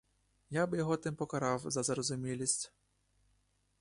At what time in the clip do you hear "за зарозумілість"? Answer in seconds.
1.65-2.73